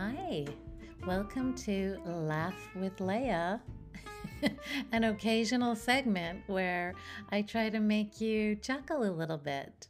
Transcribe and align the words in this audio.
Hi, 0.00 0.44
welcome 1.08 1.54
to 1.64 1.98
Laugh 2.06 2.54
with 2.76 3.00
Leah, 3.00 3.60
an 4.92 5.02
occasional 5.02 5.74
segment 5.74 6.42
where 6.46 6.94
I 7.32 7.42
try 7.42 7.68
to 7.68 7.80
make 7.80 8.20
you 8.20 8.54
chuckle 8.54 9.02
a 9.02 9.10
little 9.10 9.38
bit. 9.38 9.88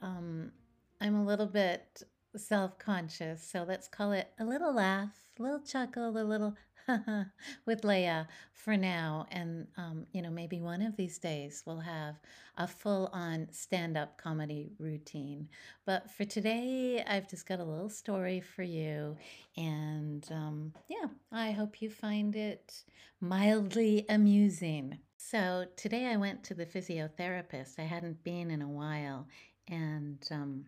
Um, 0.00 0.52
I'm 1.00 1.16
a 1.16 1.24
little 1.24 1.48
bit 1.48 2.04
self 2.36 2.78
conscious, 2.78 3.42
so 3.42 3.64
let's 3.66 3.88
call 3.88 4.12
it 4.12 4.28
a 4.38 4.44
little 4.44 4.72
laugh, 4.72 5.16
a 5.36 5.42
little 5.42 5.62
chuckle, 5.62 6.16
a 6.16 6.22
little 6.22 6.54
with 7.66 7.84
Leah 7.84 8.28
for 8.52 8.76
now. 8.76 9.26
And, 9.30 9.66
um, 9.76 10.06
you 10.12 10.22
know, 10.22 10.30
maybe 10.30 10.60
one 10.60 10.82
of 10.82 10.96
these 10.96 11.18
days 11.18 11.62
we'll 11.66 11.80
have 11.80 12.16
a 12.56 12.66
full 12.66 13.08
on 13.12 13.48
stand 13.52 13.96
up 13.96 14.18
comedy 14.18 14.72
routine. 14.78 15.48
But 15.86 16.10
for 16.10 16.24
today, 16.24 17.02
I've 17.06 17.28
just 17.28 17.46
got 17.46 17.60
a 17.60 17.64
little 17.64 17.88
story 17.88 18.40
for 18.40 18.62
you. 18.62 19.16
And 19.56 20.26
um, 20.30 20.72
yeah, 20.88 21.08
I 21.32 21.52
hope 21.52 21.80
you 21.80 21.90
find 21.90 22.34
it 22.36 22.84
mildly 23.20 24.04
amusing. 24.08 24.98
So 25.16 25.66
today 25.76 26.06
I 26.06 26.16
went 26.16 26.42
to 26.44 26.54
the 26.54 26.66
physiotherapist. 26.66 27.78
I 27.78 27.82
hadn't 27.82 28.24
been 28.24 28.50
in 28.50 28.62
a 28.62 28.68
while. 28.68 29.26
And 29.68 30.26
um, 30.30 30.64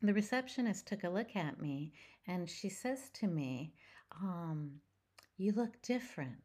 the 0.00 0.14
receptionist 0.14 0.86
took 0.86 1.04
a 1.04 1.08
look 1.08 1.36
at 1.36 1.60
me 1.60 1.92
and 2.26 2.48
she 2.48 2.68
says 2.68 3.10
to 3.14 3.26
me, 3.26 3.72
um, 4.22 4.72
you 5.36 5.52
look 5.52 5.80
different. 5.82 6.38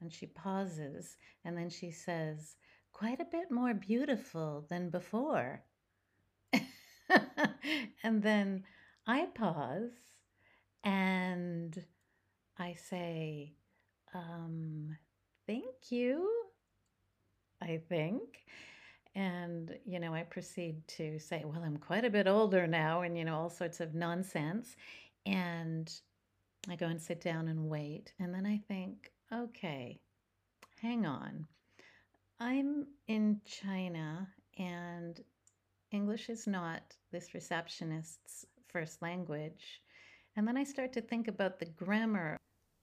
And 0.00 0.12
she 0.12 0.26
pauses 0.26 1.16
and 1.44 1.56
then 1.56 1.70
she 1.70 1.90
says, 1.90 2.56
Quite 2.92 3.20
a 3.20 3.24
bit 3.24 3.50
more 3.50 3.72
beautiful 3.72 4.66
than 4.68 4.90
before. 4.90 5.62
and 8.02 8.22
then 8.22 8.64
I 9.06 9.26
pause 9.34 9.90
and 10.84 11.82
I 12.58 12.74
say, 12.74 13.54
um, 14.14 14.96
Thank 15.46 15.90
you, 15.90 16.28
I 17.60 17.80
think. 17.88 18.44
And, 19.14 19.76
you 19.84 20.00
know, 20.00 20.14
I 20.14 20.22
proceed 20.22 20.86
to 20.88 21.18
say, 21.18 21.44
Well, 21.44 21.62
I'm 21.64 21.76
quite 21.76 22.04
a 22.04 22.10
bit 22.10 22.26
older 22.26 22.66
now, 22.66 23.02
and, 23.02 23.16
you 23.16 23.24
know, 23.24 23.36
all 23.36 23.50
sorts 23.50 23.80
of 23.80 23.94
nonsense. 23.94 24.76
And 25.26 25.92
I 26.68 26.76
go 26.76 26.86
and 26.86 27.00
sit 27.00 27.20
down 27.20 27.48
and 27.48 27.68
wait. 27.68 28.12
And 28.20 28.32
then 28.32 28.46
I 28.46 28.60
think, 28.68 29.10
okay, 29.32 30.00
hang 30.80 31.06
on. 31.06 31.46
I'm 32.38 32.86
in 33.08 33.40
China 33.44 34.28
and 34.58 35.20
English 35.90 36.28
is 36.28 36.46
not 36.46 36.82
this 37.10 37.34
receptionist's 37.34 38.46
first 38.68 39.02
language. 39.02 39.82
And 40.36 40.46
then 40.46 40.56
I 40.56 40.64
start 40.64 40.92
to 40.94 41.00
think 41.00 41.28
about 41.28 41.58
the 41.58 41.66
grammar 41.66 42.38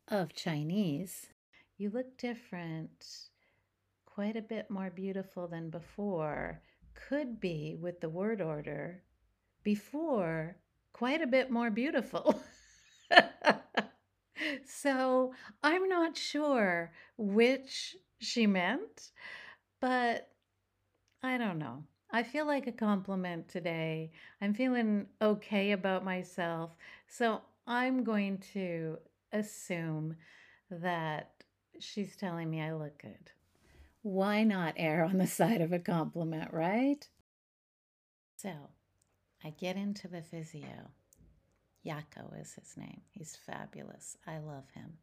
of 0.09 0.33
Chinese. 0.33 1.27
You 1.77 1.89
look 1.89 2.17
different, 2.17 3.05
quite 4.05 4.35
a 4.35 4.41
bit 4.41 4.69
more 4.69 4.89
beautiful 4.89 5.47
than 5.47 5.69
before. 5.69 6.61
Could 6.93 7.39
be 7.39 7.75
with 7.79 8.01
the 8.01 8.09
word 8.09 8.41
order. 8.41 9.01
Before, 9.63 10.57
quite 10.93 11.21
a 11.21 11.27
bit 11.27 11.49
more 11.49 11.71
beautiful. 11.71 12.41
so 14.65 15.33
I'm 15.63 15.87
not 15.87 16.17
sure 16.17 16.91
which 17.17 17.95
she 18.19 18.47
meant, 18.47 19.11
but 19.79 20.29
I 21.23 21.37
don't 21.37 21.59
know. 21.59 21.83
I 22.11 22.23
feel 22.23 22.47
like 22.47 22.67
a 22.67 22.71
compliment 22.71 23.49
today. 23.49 24.11
I'm 24.41 24.53
feeling 24.53 25.07
okay 25.21 25.71
about 25.73 26.03
myself. 26.03 26.71
So 27.07 27.41
I'm 27.67 28.03
going 28.03 28.39
to 28.53 28.97
assume 29.31 30.15
that 30.71 31.31
she's 31.79 32.15
telling 32.15 32.49
me 32.49 32.61
I 32.61 32.73
look 32.73 32.99
good. 33.01 33.31
Why 34.01 34.43
not 34.43 34.73
err 34.77 35.03
on 35.03 35.17
the 35.17 35.27
side 35.27 35.61
of 35.61 35.71
a 35.71 35.79
compliment, 35.79 36.51
right? 36.51 37.07
So 38.37 38.51
I 39.43 39.51
get 39.51 39.75
into 39.75 40.07
the 40.07 40.21
physio. 40.21 40.91
Yako 41.89 42.39
is 42.39 42.53
his 42.53 42.77
name. 42.77 43.01
He's 43.09 43.35
fabulous. 43.45 44.15
I 44.27 44.37
love 44.37 44.65
him. 44.73 44.93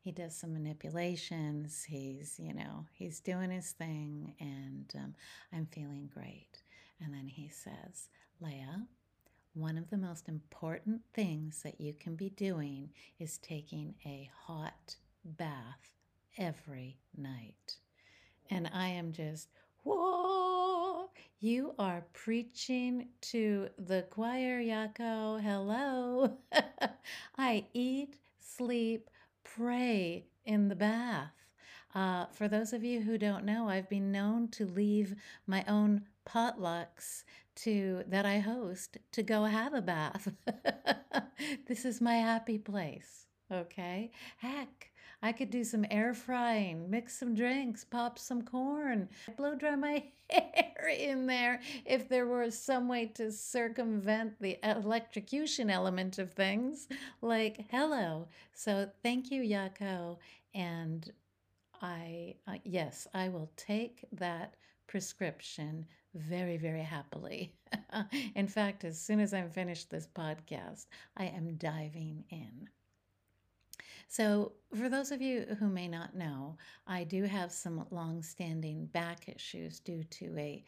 He 0.00 0.10
does 0.10 0.34
some 0.36 0.52
manipulations. 0.52 1.84
He's, 1.84 2.34
you 2.38 2.52
know, 2.52 2.86
he's 2.92 3.20
doing 3.20 3.50
his 3.50 3.70
thing, 3.70 4.34
and 4.40 4.92
um, 4.96 5.14
I'm 5.52 5.66
feeling 5.66 6.10
great. 6.12 6.62
And 7.00 7.14
then 7.14 7.28
he 7.28 7.48
says, 7.48 8.08
Leah, 8.40 8.86
one 9.54 9.78
of 9.78 9.90
the 9.90 9.98
most 9.98 10.28
important 10.28 11.02
things 11.14 11.62
that 11.62 11.80
you 11.80 11.92
can 11.92 12.16
be 12.16 12.30
doing 12.30 12.90
is 13.20 13.38
taking 13.38 13.94
a 14.04 14.28
hot 14.46 14.96
bath 15.24 15.90
every 16.38 16.98
night. 17.16 17.76
And 18.50 18.68
I 18.74 18.88
am 18.88 19.12
just, 19.12 19.48
whoa, 19.84 20.71
you 21.40 21.74
are 21.78 22.04
preaching 22.12 23.08
to 23.22 23.68
the 23.78 24.02
choir, 24.10 24.60
Yako. 24.60 25.40
Hello. 25.40 26.38
I 27.38 27.66
eat, 27.74 28.16
sleep, 28.38 29.10
pray 29.44 30.26
in 30.44 30.68
the 30.68 30.76
bath. 30.76 31.32
Uh, 31.94 32.26
for 32.32 32.48
those 32.48 32.72
of 32.72 32.84
you 32.84 33.02
who 33.02 33.18
don't 33.18 33.44
know, 33.44 33.68
I've 33.68 33.88
been 33.88 34.12
known 34.12 34.48
to 34.52 34.66
leave 34.66 35.14
my 35.46 35.64
own 35.68 36.02
potlucks 36.26 37.24
to 37.56 38.04
that 38.08 38.24
I 38.24 38.38
host 38.38 38.96
to 39.12 39.22
go 39.22 39.44
have 39.44 39.74
a 39.74 39.82
bath. 39.82 40.28
this 41.68 41.84
is 41.84 42.00
my 42.00 42.14
happy 42.16 42.58
place. 42.58 43.26
Okay. 43.50 44.10
Heck, 44.38 44.91
I 45.22 45.32
could 45.32 45.50
do 45.50 45.62
some 45.64 45.86
air 45.90 46.14
frying, 46.14 46.90
mix 46.90 47.16
some 47.18 47.34
drinks, 47.34 47.84
pop 47.84 48.18
some 48.18 48.42
corn, 48.42 49.08
blow 49.36 49.54
dry 49.54 49.76
my 49.76 50.02
hair 50.30 50.88
in 50.88 51.26
there 51.26 51.60
if 51.86 52.08
there 52.08 52.26
were 52.26 52.50
some 52.50 52.88
way 52.88 53.06
to 53.14 53.30
circumvent 53.30 54.40
the 54.40 54.58
electrocution 54.64 55.70
element 55.70 56.18
of 56.18 56.32
things. 56.32 56.88
Like, 57.20 57.66
hello. 57.70 58.26
So 58.52 58.90
thank 59.02 59.30
you, 59.30 59.42
Yako. 59.42 60.18
And 60.54 61.10
I, 61.80 62.34
uh, 62.46 62.58
yes, 62.64 63.06
I 63.14 63.28
will 63.28 63.50
take 63.56 64.04
that 64.12 64.54
prescription 64.86 65.86
very, 66.14 66.56
very 66.56 66.82
happily. 66.82 67.54
in 68.34 68.46
fact, 68.48 68.84
as 68.84 69.00
soon 69.00 69.20
as 69.20 69.32
I'm 69.32 69.50
finished 69.50 69.90
this 69.90 70.06
podcast, 70.06 70.86
I 71.16 71.26
am 71.26 71.56
diving 71.56 72.24
in. 72.30 72.68
So, 74.12 74.52
for 74.74 74.90
those 74.90 75.10
of 75.10 75.22
you 75.22 75.56
who 75.58 75.68
may 75.70 75.88
not 75.88 76.14
know, 76.14 76.58
I 76.86 77.02
do 77.02 77.22
have 77.24 77.50
some 77.50 77.86
long 77.90 78.22
standing 78.22 78.84
back 78.84 79.26
issues 79.26 79.80
due 79.80 80.04
to 80.04 80.36
a, 80.36 80.62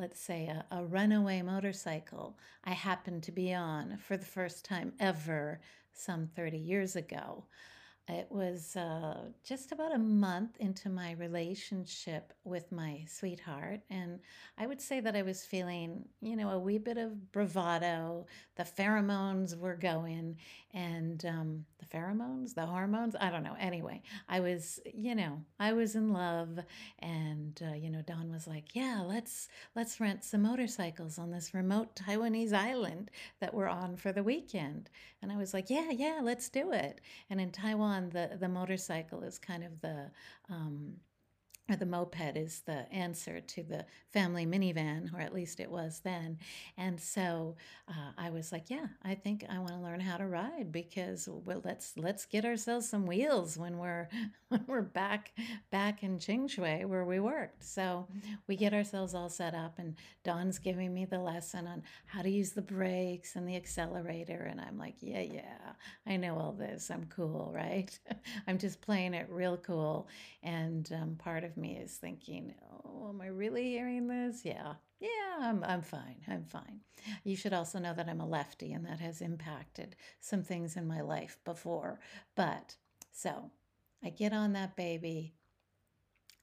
let's 0.00 0.20
say, 0.20 0.48
a, 0.48 0.66
a, 0.72 0.84
runaway 0.84 1.40
motorcycle 1.40 2.36
I 2.64 2.72
happened 2.72 3.22
to 3.22 3.30
be 3.30 3.54
on 3.54 3.96
for 3.98 4.16
the 4.16 4.26
first 4.26 4.64
time 4.64 4.92
ever 4.98 5.60
some 5.92 6.26
30 6.34 6.58
years 6.58 6.96
ago. 6.96 7.44
It 8.10 8.26
was 8.30 8.76
uh, 8.76 9.18
just 9.44 9.70
about 9.70 9.94
a 9.94 9.98
month 9.98 10.56
into 10.58 10.88
my 10.88 11.12
relationship 11.12 12.32
with 12.44 12.72
my 12.72 13.04
sweetheart, 13.08 13.80
and 13.88 14.18
I 14.58 14.66
would 14.66 14.80
say 14.80 15.00
that 15.00 15.14
I 15.14 15.22
was 15.22 15.44
feeling, 15.44 16.04
you 16.20 16.34
know, 16.34 16.50
a 16.50 16.58
wee 16.58 16.78
bit 16.78 16.98
of 16.98 17.30
bravado. 17.30 18.26
The 18.56 18.64
pheromones 18.64 19.56
were 19.56 19.76
going, 19.76 20.38
and 20.74 21.24
um, 21.24 21.64
the 21.78 21.86
pheromones, 21.86 22.54
the 22.54 22.66
hormones, 22.66 23.14
I 23.20 23.30
don't 23.30 23.44
know. 23.44 23.56
Anyway, 23.58 24.02
I 24.28 24.40
was, 24.40 24.80
you 24.92 25.14
know, 25.14 25.42
I 25.58 25.72
was 25.72 25.94
in 25.94 26.12
love, 26.12 26.58
and 26.98 27.60
uh, 27.64 27.74
you 27.74 27.90
know, 27.90 28.02
Don 28.02 28.32
was 28.32 28.46
like, 28.46 28.74
"Yeah, 28.74 29.02
let's 29.06 29.48
let's 29.76 30.00
rent 30.00 30.24
some 30.24 30.42
motorcycles 30.42 31.18
on 31.18 31.30
this 31.30 31.54
remote 31.54 31.94
Taiwanese 31.94 32.52
island 32.52 33.10
that 33.40 33.54
we're 33.54 33.68
on 33.68 33.96
for 33.96 34.12
the 34.12 34.24
weekend," 34.24 34.90
and 35.22 35.30
I 35.30 35.36
was 35.36 35.54
like, 35.54 35.70
"Yeah, 35.70 35.90
yeah, 35.90 36.20
let's 36.22 36.48
do 36.48 36.72
it." 36.72 37.00
And 37.28 37.40
in 37.40 37.50
Taiwan 37.52 37.99
the, 38.08 38.36
the 38.40 38.48
motorcycle 38.48 39.22
is 39.22 39.38
kind 39.38 39.64
of 39.64 39.80
the 39.80 40.10
um, 40.48 40.94
or 41.70 41.76
the 41.76 41.86
moped 41.86 42.36
is 42.36 42.62
the 42.66 42.90
answer 42.92 43.40
to 43.40 43.62
the 43.62 43.84
family 44.12 44.44
minivan, 44.44 45.14
or 45.14 45.20
at 45.20 45.32
least 45.34 45.60
it 45.60 45.70
was 45.70 46.00
then. 46.02 46.38
And 46.76 47.00
so 47.00 47.56
uh, 47.88 48.12
I 48.18 48.30
was 48.30 48.52
like, 48.52 48.68
yeah, 48.68 48.86
I 49.04 49.14
think 49.14 49.44
I 49.48 49.58
want 49.58 49.70
to 49.70 49.78
learn 49.78 50.00
how 50.00 50.16
to 50.16 50.26
ride 50.26 50.72
because 50.72 51.28
well, 51.28 51.62
let's 51.64 51.92
let's 51.96 52.26
get 52.26 52.44
ourselves 52.44 52.88
some 52.88 53.06
wheels 53.06 53.56
when 53.56 53.78
we're 53.78 54.08
when 54.48 54.64
we're 54.66 54.82
back 54.82 55.32
back 55.70 56.02
in 56.02 56.18
Qingshui 56.18 56.84
where 56.86 57.04
we 57.04 57.20
worked. 57.20 57.64
So 57.64 58.06
we 58.48 58.56
get 58.56 58.74
ourselves 58.74 59.14
all 59.14 59.28
set 59.28 59.54
up, 59.54 59.78
and 59.78 59.94
Don's 60.24 60.58
giving 60.58 60.92
me 60.92 61.04
the 61.04 61.18
lesson 61.18 61.66
on 61.66 61.82
how 62.06 62.22
to 62.22 62.30
use 62.30 62.50
the 62.50 62.62
brakes 62.62 63.36
and 63.36 63.48
the 63.48 63.56
accelerator, 63.56 64.48
and 64.50 64.60
I'm 64.60 64.78
like, 64.78 64.96
yeah, 65.00 65.20
yeah, 65.22 65.72
I 66.06 66.16
know 66.16 66.36
all 66.36 66.52
this. 66.52 66.90
I'm 66.90 67.06
cool, 67.06 67.52
right? 67.54 67.96
I'm 68.46 68.58
just 68.58 68.80
playing 68.80 69.14
it 69.14 69.28
real 69.30 69.56
cool, 69.56 70.08
and 70.42 70.90
um, 70.92 71.16
part 71.16 71.44
of 71.44 71.56
me 71.60 71.76
is 71.76 71.96
thinking, 71.96 72.54
oh, 72.84 73.08
am 73.08 73.20
I 73.20 73.26
really 73.26 73.64
hearing 73.64 74.06
this? 74.08 74.44
Yeah, 74.44 74.74
Yeah, 75.00 75.08
I'm 75.40 75.64
I'm 75.64 75.82
fine. 75.82 76.16
I'm 76.28 76.44
fine. 76.44 76.80
You 77.24 77.36
should 77.36 77.52
also 77.52 77.78
know 77.78 77.94
that 77.94 78.08
I'm 78.08 78.20
a 78.20 78.26
lefty 78.26 78.72
and 78.72 78.84
that 78.86 79.00
has 79.00 79.20
impacted 79.20 79.96
some 80.20 80.42
things 80.42 80.76
in 80.76 80.86
my 80.86 81.00
life 81.00 81.38
before. 81.44 82.00
But 82.34 82.76
so 83.12 83.50
I 84.04 84.10
get 84.10 84.32
on 84.32 84.52
that 84.54 84.76
baby. 84.76 85.34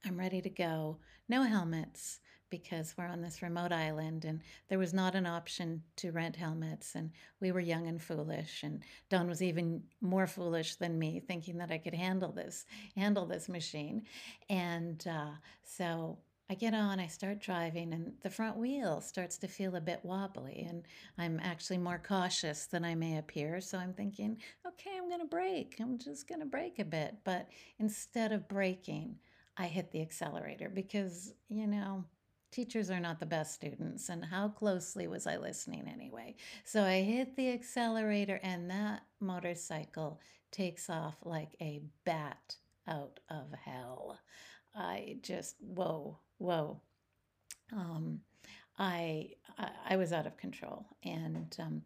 I'm 0.05 0.17
ready 0.19 0.41
to 0.41 0.49
go. 0.49 0.99
No 1.29 1.43
helmets 1.43 2.19
because 2.49 2.95
we're 2.97 3.07
on 3.07 3.21
this 3.21 3.41
remote 3.41 3.71
island 3.71 4.25
and 4.25 4.41
there 4.69 4.79
was 4.79 4.94
not 4.94 5.15
an 5.15 5.25
option 5.25 5.83
to 5.95 6.11
rent 6.11 6.35
helmets 6.35 6.95
and 6.95 7.11
we 7.39 7.51
were 7.51 7.59
young 7.59 7.88
and 7.88 8.01
foolish 8.01 8.63
and 8.63 8.83
Don 9.09 9.27
was 9.27 9.41
even 9.41 9.83
more 10.01 10.27
foolish 10.27 10.75
than 10.75 10.99
me 10.99 11.19
thinking 11.19 11.57
that 11.57 11.71
I 11.71 11.77
could 11.77 11.95
handle 11.95 12.31
this 12.31 12.65
handle 12.95 13.25
this 13.25 13.49
machine 13.49 14.03
and 14.49 15.05
uh, 15.07 15.31
so 15.63 16.17
I 16.49 16.53
get 16.53 16.73
on, 16.73 16.99
I 16.99 17.07
start 17.07 17.41
driving, 17.41 17.91
and 17.91 18.13
the 18.23 18.29
front 18.29 18.55
wheel 18.55 19.01
starts 19.01 19.38
to 19.39 19.49
feel 19.49 19.75
a 19.75 19.81
bit 19.81 19.99
wobbly. 20.03 20.65
And 20.69 20.83
I'm 21.17 21.41
actually 21.44 21.77
more 21.77 22.01
cautious 22.01 22.67
than 22.67 22.85
I 22.85 22.95
may 22.95 23.17
appear. 23.17 23.59
So 23.59 23.77
I'm 23.77 23.94
thinking, 23.94 24.38
okay, 24.65 24.91
I'm 24.97 25.09
going 25.09 25.19
to 25.19 25.27
brake. 25.27 25.75
I'm 25.81 25.97
just 25.97 26.25
going 26.25 26.39
to 26.39 26.45
brake 26.45 26.79
a 26.79 26.85
bit. 26.85 27.15
But 27.25 27.49
instead 27.79 28.31
of 28.31 28.47
braking, 28.47 29.17
I 29.57 29.65
hit 29.65 29.91
the 29.91 30.01
accelerator 30.01 30.69
because, 30.69 31.33
you 31.49 31.67
know, 31.67 32.05
teachers 32.51 32.89
are 32.89 32.99
not 32.99 33.19
the 33.19 33.25
best 33.25 33.53
students. 33.53 34.09
And 34.09 34.23
how 34.23 34.49
closely 34.49 35.07
was 35.07 35.27
I 35.27 35.38
listening 35.38 35.88
anyway? 35.88 36.35
So 36.63 36.83
I 36.83 37.01
hit 37.01 37.35
the 37.35 37.51
accelerator, 37.51 38.39
and 38.44 38.69
that 38.69 39.03
motorcycle 39.19 40.19
takes 40.51 40.89
off 40.89 41.17
like 41.23 41.55
a 41.61 41.81
bat 42.05 42.55
out 42.88 43.19
of 43.29 43.53
hell. 43.65 44.19
I 44.75 45.17
just, 45.21 45.55
whoa, 45.59 46.19
whoa. 46.38 46.79
Um, 47.73 48.21
I, 48.77 49.31
I 49.89 49.95
was 49.97 50.13
out 50.13 50.27
of 50.27 50.38
control. 50.38 50.85
And 51.03 51.55
um, 51.59 51.81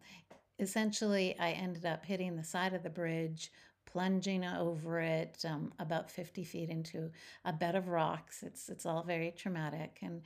essentially, 0.58 1.36
I 1.38 1.52
ended 1.52 1.86
up 1.86 2.04
hitting 2.04 2.36
the 2.36 2.44
side 2.44 2.74
of 2.74 2.82
the 2.82 2.90
bridge, 2.90 3.50
plunging 3.86 4.44
over 4.44 5.00
it 5.00 5.44
um, 5.48 5.72
about 5.78 6.10
50 6.10 6.44
feet 6.44 6.70
into 6.70 7.10
a 7.44 7.52
bed 7.52 7.74
of 7.74 7.88
rocks. 7.88 8.42
It's, 8.42 8.68
it's 8.68 8.86
all 8.86 9.02
very 9.02 9.32
traumatic. 9.36 9.98
And 10.02 10.22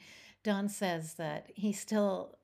Don 0.46 0.68
says 0.68 1.14
that 1.14 1.50
he 1.56 1.72
still 1.72 2.38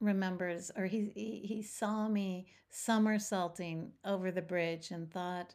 remembers 0.00 0.72
or 0.76 0.86
he, 0.86 1.12
he, 1.14 1.40
he 1.44 1.62
saw 1.62 2.08
me 2.08 2.48
somersaulting 2.68 3.92
over 4.04 4.32
the 4.32 4.42
bridge 4.42 4.90
and 4.90 5.08
thought, 5.08 5.54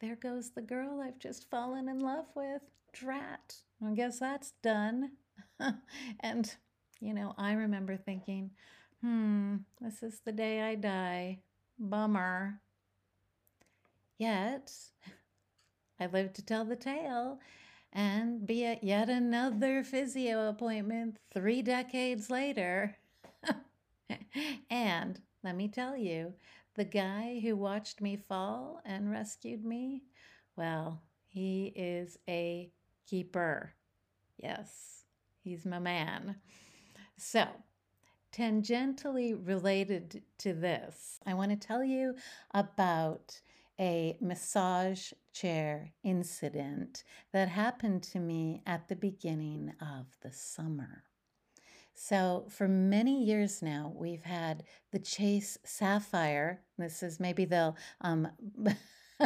there 0.00 0.14
goes 0.14 0.50
the 0.52 0.62
girl 0.62 1.00
I've 1.00 1.18
just 1.18 1.50
fallen 1.50 1.88
in 1.88 1.98
love 1.98 2.26
with. 2.36 2.62
Drat. 2.92 3.56
I 3.84 3.94
guess 3.94 4.20
that's 4.20 4.52
done. 4.62 5.10
and, 6.20 6.54
you 7.00 7.12
know, 7.12 7.34
I 7.36 7.54
remember 7.54 7.96
thinking, 7.96 8.52
hmm, 9.00 9.56
this 9.80 10.04
is 10.04 10.20
the 10.24 10.30
day 10.30 10.62
I 10.62 10.76
die. 10.76 11.40
Bummer. 11.80 12.60
Yet, 14.18 14.72
I 15.98 16.06
lived 16.06 16.36
to 16.36 16.46
tell 16.46 16.64
the 16.64 16.76
tale 16.76 17.40
and 17.94 18.44
be 18.46 18.64
at 18.64 18.82
yet 18.82 19.08
another 19.08 19.84
physio 19.84 20.48
appointment 20.48 21.16
three 21.32 21.62
decades 21.62 22.28
later. 22.28 22.96
and 24.70 25.20
let 25.44 25.56
me 25.56 25.68
tell 25.68 25.96
you, 25.96 26.34
the 26.74 26.84
guy 26.84 27.40
who 27.40 27.54
watched 27.54 28.00
me 28.00 28.16
fall 28.16 28.80
and 28.84 29.10
rescued 29.10 29.64
me, 29.64 30.02
well, 30.56 31.02
he 31.28 31.72
is 31.76 32.18
a 32.28 32.70
keeper. 33.06 33.74
Yes, 34.36 35.04
he's 35.42 35.64
my 35.64 35.78
man. 35.78 36.36
So, 37.16 37.46
tangentially 38.32 39.38
related 39.40 40.22
to 40.38 40.52
this, 40.52 41.20
I 41.24 41.34
want 41.34 41.50
to 41.50 41.56
tell 41.56 41.84
you 41.84 42.16
about 42.52 43.40
a 43.80 44.16
massage 44.20 45.12
chair 45.32 45.92
incident 46.02 47.04
that 47.32 47.48
happened 47.48 48.02
to 48.02 48.20
me 48.20 48.62
at 48.66 48.88
the 48.88 48.96
beginning 48.96 49.72
of 49.80 50.06
the 50.22 50.32
summer. 50.32 51.04
So, 51.94 52.46
for 52.50 52.66
many 52.66 53.22
years 53.24 53.62
now, 53.62 53.92
we've 53.94 54.24
had 54.24 54.64
the 54.90 54.98
Chase 54.98 55.56
Sapphire. 55.64 56.62
This 56.76 57.02
is 57.02 57.20
maybe 57.20 57.44
they'll 57.44 57.76
um, 58.00 58.28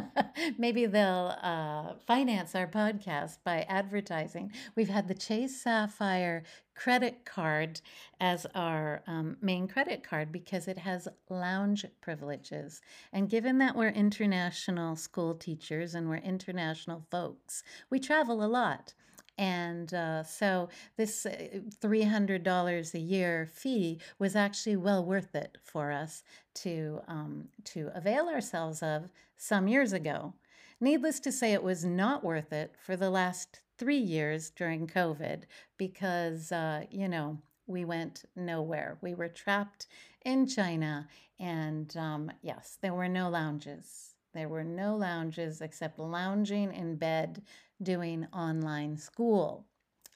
Maybe 0.58 0.86
they'll 0.86 1.34
uh, 1.42 1.94
finance 2.06 2.54
our 2.54 2.66
podcast 2.66 3.38
by 3.44 3.66
advertising. 3.68 4.52
We've 4.74 4.88
had 4.88 5.08
the 5.08 5.14
Chase 5.14 5.62
Sapphire 5.62 6.44
credit 6.74 7.24
card 7.24 7.80
as 8.20 8.46
our 8.54 9.02
um, 9.06 9.36
main 9.40 9.66
credit 9.66 10.04
card 10.04 10.30
because 10.30 10.68
it 10.68 10.78
has 10.78 11.08
lounge 11.28 11.84
privileges. 12.00 12.80
And 13.12 13.28
given 13.28 13.58
that 13.58 13.76
we're 13.76 13.88
international 13.88 14.96
school 14.96 15.34
teachers 15.34 15.94
and 15.94 16.08
we're 16.08 16.16
international 16.16 17.04
folks, 17.10 17.62
we 17.90 17.98
travel 17.98 18.44
a 18.44 18.46
lot. 18.46 18.94
And 19.38 19.94
uh, 19.94 20.24
so 20.24 20.68
this 20.96 21.24
uh, 21.24 21.60
$300 21.80 22.94
a 22.94 22.98
year 22.98 23.48
fee 23.50 24.00
was 24.18 24.34
actually 24.34 24.76
well 24.76 25.04
worth 25.04 25.34
it 25.34 25.58
for 25.62 25.92
us 25.92 26.24
to, 26.54 27.00
um, 27.06 27.48
to 27.66 27.90
avail 27.94 28.28
ourselves 28.28 28.82
of 28.82 29.10
some 29.36 29.68
years 29.68 29.92
ago. 29.92 30.34
Needless 30.80 31.20
to 31.20 31.32
say, 31.32 31.52
it 31.52 31.62
was 31.62 31.84
not 31.84 32.24
worth 32.24 32.52
it 32.52 32.74
for 32.84 32.96
the 32.96 33.10
last 33.10 33.60
three 33.78 33.98
years 33.98 34.50
during 34.50 34.88
COVID 34.88 35.44
because, 35.76 36.50
uh, 36.50 36.82
you 36.90 37.08
know, 37.08 37.38
we 37.68 37.84
went 37.84 38.24
nowhere. 38.34 38.98
We 39.00 39.14
were 39.14 39.28
trapped 39.28 39.86
in 40.24 40.46
China. 40.46 41.06
And 41.38 41.96
um, 41.96 42.32
yes, 42.42 42.78
there 42.80 42.94
were 42.94 43.08
no 43.08 43.28
lounges. 43.28 44.14
There 44.34 44.48
were 44.48 44.64
no 44.64 44.96
lounges 44.96 45.60
except 45.60 45.98
lounging 45.98 46.74
in 46.74 46.96
bed 46.96 47.42
doing 47.82 48.26
online 48.32 48.96
school. 48.96 49.67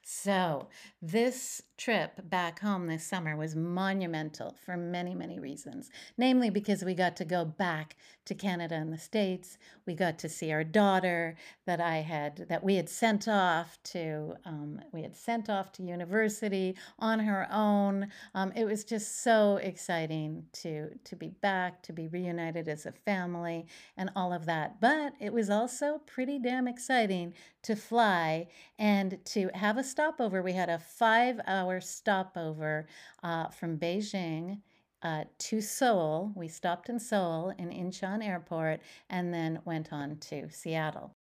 So, 0.04 0.68
this 1.00 1.62
trip 1.76 2.20
back 2.28 2.60
home 2.60 2.86
this 2.86 3.04
summer 3.04 3.36
was 3.36 3.56
monumental 3.56 4.56
for 4.64 4.76
many, 4.76 5.14
many 5.14 5.38
reasons. 5.38 5.90
Namely, 6.18 6.50
because 6.50 6.84
we 6.84 6.94
got 6.94 7.16
to 7.16 7.24
go 7.24 7.44
back 7.44 7.96
to 8.24 8.34
Canada 8.34 8.76
and 8.76 8.92
the 8.92 8.98
States. 8.98 9.58
We 9.86 9.94
got 9.94 10.18
to 10.20 10.28
see 10.28 10.52
our 10.52 10.62
daughter 10.64 11.36
that 11.66 11.80
I 11.80 11.96
had, 11.96 12.46
that 12.48 12.62
we 12.62 12.76
had 12.76 12.88
sent 12.88 13.26
off 13.26 13.78
to, 13.84 14.34
um, 14.44 14.80
we 14.92 15.02
had 15.02 15.16
sent 15.16 15.50
off 15.50 15.72
to 15.72 15.82
university 15.82 16.76
on 16.98 17.18
her 17.18 17.48
own. 17.50 18.08
Um, 18.34 18.52
it 18.54 18.64
was 18.64 18.84
just 18.84 19.22
so 19.22 19.56
exciting 19.56 20.44
to, 20.54 20.90
to 21.04 21.16
be 21.16 21.30
back, 21.30 21.82
to 21.82 21.92
be 21.92 22.06
reunited 22.08 22.68
as 22.68 22.86
a 22.86 22.92
family, 22.92 23.66
and 23.96 24.10
all 24.14 24.32
of 24.32 24.46
that. 24.46 24.80
But 24.80 25.14
it 25.20 25.32
was 25.32 25.50
also 25.50 26.00
pretty 26.06 26.38
damn 26.38 26.68
exciting 26.68 27.34
to 27.62 27.76
fly 27.76 28.48
and 28.78 29.18
to 29.26 29.50
have 29.54 29.78
a 29.78 29.84
stopover. 29.84 30.42
We 30.42 30.52
had 30.52 30.68
a 30.68 30.78
five 30.78 31.40
hour 31.46 31.80
stopover 31.80 32.86
uh, 33.22 33.48
from 33.48 33.78
Beijing. 33.78 34.60
Uh, 35.04 35.24
to 35.36 35.60
Seoul. 35.60 36.30
We 36.36 36.46
stopped 36.46 36.88
in 36.88 37.00
Seoul 37.00 37.52
in 37.58 37.70
Incheon 37.70 38.24
Airport 38.24 38.80
and 39.10 39.34
then 39.34 39.58
went 39.64 39.92
on 39.92 40.18
to 40.18 40.48
Seattle. 40.48 41.16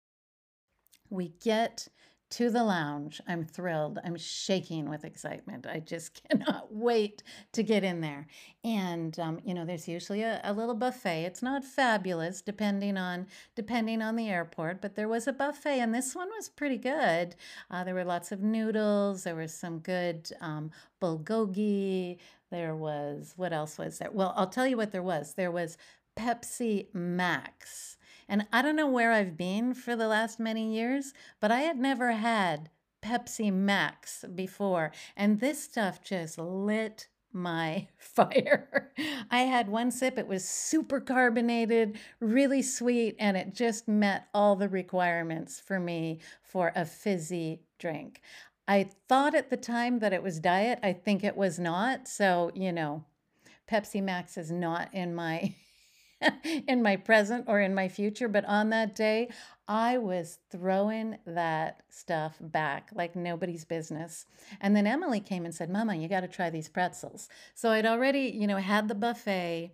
We 1.12 1.36
get 1.44 1.88
to 2.30 2.50
the 2.50 2.64
lounge. 2.64 3.22
I'm 3.28 3.46
thrilled. 3.46 4.00
I'm 4.04 4.18
shaking 4.18 4.90
with 4.90 5.06
excitement. 5.06 5.66
I 5.66 5.80
just 5.80 6.22
cannot 6.30 6.74
wait 6.74 7.24
to 7.54 7.64
get 7.64 7.84
in 7.84 8.02
there. 8.02 8.28
And 8.64 9.18
um, 9.20 9.40
you 9.46 9.54
know, 9.54 9.66
there's 9.66 9.88
usually 9.88 10.24
a, 10.24 10.42
a, 10.44 10.54
little 10.54 10.76
buffet. 10.76 11.24
It's 11.24 11.42
not 11.42 11.64
fabulous, 11.64 12.42
depending 12.42 12.98
on 12.98 13.28
depending 13.56 14.02
on 14.02 14.16
the 14.16 14.30
airport, 14.30 14.82
but 14.82 14.96
there 14.96 15.08
was 15.08 15.28
a 15.28 15.34
buffet, 15.34 15.80
and 15.80 15.94
this 15.94 16.16
one 16.16 16.30
was 16.36 16.50
pretty 16.50 16.78
good. 16.78 17.36
Uh, 17.72 17.84
there 17.84 17.96
were 17.96 18.04
lots 18.04 18.32
of 18.32 18.42
noodles. 18.42 19.24
There 19.24 19.36
was 19.36 19.54
some 19.54 19.80
good 19.80 20.30
um, 20.42 20.72
bulgogi. 21.02 22.18
There 22.52 22.76
was 22.76 23.34
what 23.38 23.54
else 23.54 23.78
was 23.78 24.00
there? 24.00 24.12
Well, 24.12 24.34
I'll 24.36 24.50
tell 24.50 24.68
you 24.68 24.78
what 24.78 24.92
there 24.92 25.04
was. 25.04 25.34
There 25.34 25.52
was 25.52 25.78
Pepsi 26.18 26.94
Max. 26.94 27.97
And 28.30 28.48
I 28.52 28.62
don't 28.62 28.76
know 28.76 28.90
where 28.90 29.12
I've 29.12 29.38
been 29.38 29.74
for 29.74 29.96
the 29.96 30.08
last 30.08 30.40
many 30.40 30.74
years, 30.74 31.14
but 31.40 31.52
I 31.52 31.62
had 31.62 31.78
never 31.78 32.12
had 32.12 32.70
Pepsi 33.02 33.52
Max 33.52 34.26
before. 34.36 34.92
And 35.16 35.40
this 35.40 35.64
stuff 35.64 36.04
just 36.04 36.38
lit 36.38 37.08
my 37.32 37.88
fire. 37.98 38.92
I 39.30 39.40
had 39.40 39.70
one 39.70 39.92
sip, 39.92 40.18
it 40.18 40.28
was 40.28 40.48
super 40.48 41.00
carbonated, 41.00 41.98
really 42.20 42.62
sweet, 42.62 43.16
and 43.20 43.38
it 43.38 43.54
just 43.54 43.88
met 43.88 44.28
all 44.34 44.56
the 44.56 44.70
requirements 44.70 45.60
for 45.60 45.80
me 45.80 46.20
for 46.42 46.72
a 46.76 46.86
fizzy 46.86 47.62
drink. 47.80 48.22
I 48.68 48.90
thought 49.08 49.36
at 49.36 49.50
the 49.50 49.58
time 49.58 50.00
that 50.00 50.12
it 50.12 50.22
was 50.22 50.40
diet. 50.40 50.80
I 50.84 50.92
think 50.92 51.24
it 51.24 51.38
was 51.38 51.58
not. 51.58 52.08
So, 52.08 52.52
you 52.54 52.74
know, 52.74 53.06
Pepsi 53.70 54.04
Max 54.04 54.38
is 54.38 54.52
not 54.52 54.94
in 54.94 55.16
my 55.16 55.56
in 56.68 56.82
my 56.82 56.96
present 56.96 57.46
or 57.48 57.60
in 57.60 57.74
my 57.74 57.88
future, 57.88 58.28
but 58.28 58.46
on 58.46 58.70
that 58.70 58.96
day, 58.96 59.30
I 59.68 59.98
was 59.98 60.40
throwing 60.50 61.18
that 61.26 61.84
stuff 61.90 62.38
back 62.40 62.90
like 62.94 63.16
nobody's 63.16 63.66
business. 63.66 64.26
And 64.62 64.76
then 64.76 64.88
Emily 64.88 65.20
came 65.20 65.46
and 65.46 65.54
said, 65.54 65.70
Mama, 65.70 65.96
you 65.96 66.08
got 66.08 66.22
to 66.22 66.28
try 66.28 66.50
these 66.50 66.70
pretzels. 66.70 67.28
So 67.54 67.72
I'd 67.72 67.86
already, 67.86 68.32
you 68.36 68.48
know, 68.48 68.58
had 68.58 68.88
the 68.88 68.96
buffet 68.96 69.72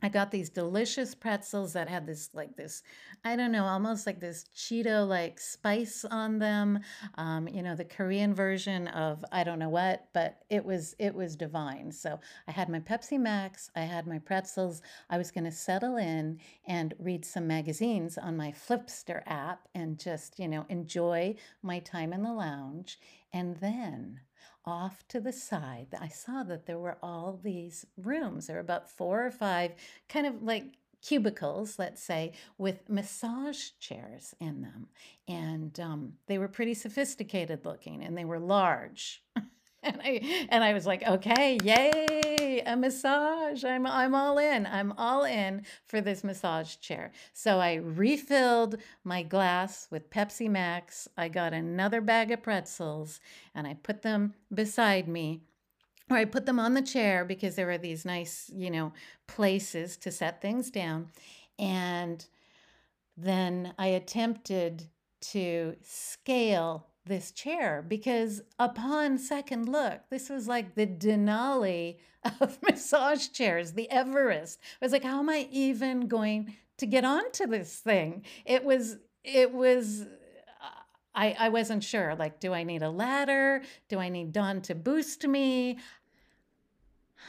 I 0.00 0.08
got 0.08 0.30
these 0.30 0.48
delicious 0.48 1.14
pretzels 1.14 1.72
that 1.72 1.88
had 1.88 2.06
this 2.06 2.30
like 2.32 2.56
this, 2.56 2.84
I 3.24 3.34
don't 3.34 3.50
know, 3.50 3.64
almost 3.64 4.06
like 4.06 4.20
this 4.20 4.44
Cheeto 4.54 5.06
like 5.06 5.40
spice 5.40 6.04
on 6.04 6.38
them. 6.38 6.80
Um, 7.16 7.48
you 7.48 7.62
know, 7.62 7.74
the 7.74 7.84
Korean 7.84 8.32
version 8.32 8.86
of 8.88 9.24
I 9.32 9.42
don't 9.42 9.58
know 9.58 9.68
what, 9.68 10.08
but 10.14 10.42
it 10.50 10.64
was 10.64 10.94
it 11.00 11.14
was 11.14 11.34
divine. 11.34 11.90
So 11.90 12.20
I 12.46 12.52
had 12.52 12.68
my 12.68 12.78
Pepsi 12.78 13.18
Max, 13.18 13.70
I 13.74 13.80
had 13.80 14.06
my 14.06 14.20
pretzels. 14.20 14.82
I 15.10 15.18
was 15.18 15.32
going 15.32 15.44
to 15.44 15.52
settle 15.52 15.96
in 15.96 16.38
and 16.66 16.94
read 17.00 17.24
some 17.24 17.48
magazines 17.48 18.16
on 18.18 18.36
my 18.36 18.52
Flipster 18.52 19.22
app 19.26 19.66
and 19.74 19.98
just 19.98 20.38
you 20.38 20.46
know 20.46 20.64
enjoy 20.68 21.34
my 21.62 21.80
time 21.80 22.12
in 22.12 22.22
the 22.22 22.32
lounge. 22.32 23.00
And 23.32 23.56
then 23.56 24.20
off 24.64 25.06
to 25.08 25.20
the 25.20 25.32
side, 25.32 25.88
I 25.98 26.08
saw 26.08 26.42
that 26.44 26.66
there 26.66 26.78
were 26.78 26.98
all 27.02 27.38
these 27.42 27.86
rooms. 27.96 28.46
There 28.46 28.56
were 28.56 28.60
about 28.60 28.90
four 28.90 29.24
or 29.24 29.30
five 29.30 29.72
kind 30.08 30.26
of 30.26 30.42
like 30.42 30.64
cubicles, 31.02 31.78
let's 31.78 32.02
say, 32.02 32.32
with 32.58 32.88
massage 32.88 33.70
chairs 33.78 34.34
in 34.40 34.62
them. 34.62 34.88
And 35.26 35.78
um, 35.80 36.14
they 36.26 36.38
were 36.38 36.48
pretty 36.48 36.74
sophisticated 36.74 37.64
looking 37.64 38.02
and 38.02 38.16
they 38.16 38.24
were 38.24 38.40
large. 38.40 39.22
and 39.82 40.00
I 40.02 40.46
and 40.50 40.64
I 40.64 40.72
was 40.72 40.86
like, 40.86 41.06
okay, 41.06 41.58
yay, 41.62 42.62
a 42.66 42.76
massage. 42.76 43.64
I'm 43.64 43.86
I'm 43.86 44.14
all 44.14 44.38
in. 44.38 44.66
I'm 44.66 44.92
all 44.98 45.24
in 45.24 45.64
for 45.86 46.00
this 46.00 46.24
massage 46.24 46.76
chair. 46.78 47.12
So 47.32 47.60
I 47.60 47.74
refilled 47.74 48.76
my 49.04 49.22
glass 49.22 49.86
with 49.90 50.10
Pepsi 50.10 50.50
Max. 50.50 51.06
I 51.16 51.28
got 51.28 51.52
another 51.52 52.00
bag 52.00 52.32
of 52.32 52.42
pretzels 52.42 53.20
and 53.54 53.66
I 53.66 53.74
put 53.74 54.02
them 54.02 54.34
beside 54.52 55.06
me. 55.06 55.42
Or 56.10 56.16
I 56.16 56.24
put 56.24 56.46
them 56.46 56.58
on 56.58 56.74
the 56.74 56.82
chair 56.82 57.24
because 57.24 57.54
there 57.54 57.66
were 57.66 57.78
these 57.78 58.04
nice, 58.04 58.50
you 58.52 58.70
know, 58.70 58.92
places 59.26 59.96
to 59.98 60.10
set 60.10 60.40
things 60.40 60.70
down. 60.70 61.10
And 61.58 62.24
then 63.16 63.74
I 63.78 63.88
attempted 63.88 64.88
to 65.20 65.76
scale 65.82 66.87
this 67.08 67.30
chair 67.32 67.84
because 67.86 68.42
upon 68.58 69.18
second 69.18 69.68
look, 69.68 70.00
this 70.10 70.28
was 70.28 70.46
like 70.46 70.74
the 70.74 70.86
Denali 70.86 71.96
of 72.40 72.58
massage 72.68 73.28
chairs, 73.28 73.72
the 73.72 73.90
Everest. 73.90 74.60
I 74.80 74.84
was 74.84 74.92
like, 74.92 75.04
how 75.04 75.18
am 75.18 75.28
I 75.28 75.48
even 75.50 76.08
going 76.08 76.54
to 76.76 76.86
get 76.86 77.04
onto 77.04 77.46
this 77.46 77.76
thing? 77.78 78.24
It 78.44 78.64
was, 78.64 78.98
it 79.24 79.52
was, 79.52 80.06
I, 81.14 81.34
I 81.38 81.48
wasn't 81.48 81.82
sure. 81.82 82.14
Like, 82.14 82.40
do 82.40 82.52
I 82.52 82.62
need 82.62 82.82
a 82.82 82.90
ladder? 82.90 83.62
Do 83.88 83.98
I 83.98 84.08
need 84.08 84.32
Don 84.32 84.60
to 84.62 84.74
boost 84.74 85.26
me? 85.26 85.78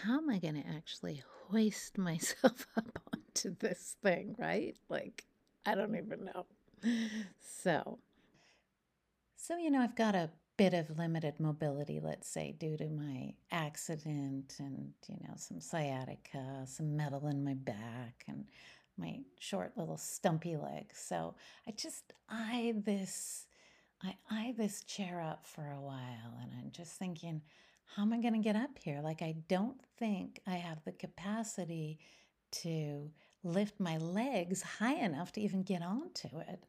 How 0.04 0.18
am 0.18 0.30
I 0.30 0.38
going 0.38 0.62
to 0.62 0.70
actually 0.70 1.24
hoist 1.48 1.98
myself 1.98 2.68
up 2.78 3.00
onto 3.14 3.56
this 3.60 3.96
thing, 4.04 4.36
right? 4.38 4.76
Like, 4.90 5.26
I 5.66 5.76
don't 5.76 5.96
even 5.96 6.26
know. 6.26 6.46
So, 7.40 8.00
so, 9.42 9.58
you 9.58 9.72
know, 9.72 9.80
I've 9.80 9.96
got 9.96 10.16
a 10.16 10.30
bit 10.58 10.74
of 10.74 10.98
limited 10.98 11.40
mobility, 11.40 12.02
let's 12.04 12.28
say, 12.28 12.54
due 12.60 12.76
to 12.76 12.90
my 12.90 13.34
accident 13.50 14.56
and, 14.60 14.92
you 15.08 15.16
know, 15.24 15.34
some 15.38 15.62
sciatica, 15.62 16.66
some 16.66 16.98
metal 16.98 17.26
in 17.28 17.46
my 17.46 17.54
back, 17.54 18.26
and 18.28 18.44
my 18.98 19.22
short 19.40 19.72
little 19.78 19.96
stumpy 19.96 20.58
legs. 20.58 20.98
So 20.98 21.36
I 21.66 21.72
just 21.72 22.12
eye 22.30 22.74
this, 22.76 23.48
I 24.04 24.18
eye 24.30 24.54
this 24.58 24.84
chair 24.84 25.22
up 25.22 25.46
for 25.46 25.72
a 25.72 25.80
while, 25.80 26.38
and 26.42 26.52
I'm 26.60 26.72
just 26.72 26.92
thinking, 27.00 27.42
how 27.96 28.02
am 28.02 28.12
I 28.12 28.20
going 28.20 28.34
to 28.34 28.40
get 28.40 28.58
up 28.58 28.78
here? 28.84 29.00
Like, 29.02 29.22
I 29.22 29.36
don't 29.48 29.80
think 29.98 30.42
I 30.46 30.56
have 30.56 30.84
the 30.84 30.92
capacity 30.92 32.00
to 32.52 33.10
lift 33.46 33.80
my 33.80 33.96
legs 34.00 34.62
high 34.62 34.96
enough 34.96 35.32
to 35.32 35.42
even 35.42 35.64
get 35.64 35.82
onto 35.82 36.28
it. 36.40 36.66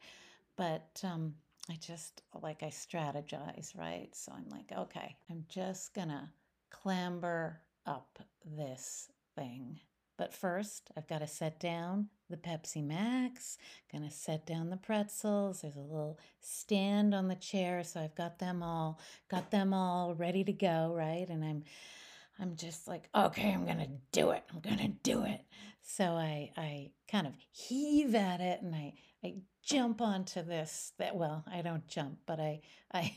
But 0.56 1.00
um, 1.02 1.34
I 1.70 1.76
just 1.80 2.22
like 2.42 2.62
I 2.62 2.68
strategize, 2.68 3.76
right? 3.78 4.08
So 4.12 4.32
I'm 4.32 4.48
like, 4.50 4.72
okay, 4.76 5.16
I'm 5.30 5.44
just 5.48 5.94
gonna 5.94 6.32
clamber 6.70 7.60
up 7.86 8.18
this 8.44 9.10
thing. 9.36 9.80
But 10.18 10.34
first, 10.34 10.90
I've 10.98 11.08
got 11.08 11.20
to 11.20 11.26
set 11.26 11.58
down 11.58 12.08
the 12.28 12.36
Pepsi 12.36 12.84
Max, 12.84 13.56
gonna 13.90 14.10
set 14.10 14.44
down 14.44 14.68
the 14.68 14.76
pretzels. 14.76 15.62
There's 15.62 15.76
a 15.76 15.80
little 15.80 16.18
stand 16.40 17.14
on 17.14 17.28
the 17.28 17.36
chair, 17.36 17.82
so 17.84 18.00
I've 18.00 18.14
got 18.14 18.38
them 18.38 18.62
all, 18.62 19.00
got 19.30 19.50
them 19.50 19.72
all 19.72 20.14
ready 20.14 20.44
to 20.44 20.52
go, 20.52 20.92
right? 20.94 21.26
And 21.28 21.42
I'm 21.42 21.64
I'm 22.38 22.56
just 22.56 22.88
like, 22.88 23.08
okay, 23.14 23.52
I'm 23.52 23.64
gonna 23.64 23.88
do 24.12 24.30
it. 24.32 24.42
I'm 24.52 24.60
gonna 24.60 24.88
do 24.88 25.24
it. 25.24 25.40
So 25.82 26.04
I 26.04 26.50
I 26.56 26.90
kind 27.10 27.26
of 27.26 27.32
heave 27.50 28.14
at 28.14 28.40
it 28.40 28.60
and 28.62 28.74
I 28.74 28.94
I 29.24 29.36
jump 29.62 30.00
onto 30.00 30.42
this 30.42 30.92
that 30.98 31.16
well 31.16 31.44
i 31.50 31.62
don't 31.62 31.86
jump 31.86 32.18
but 32.26 32.40
i 32.40 32.60
i 32.92 33.16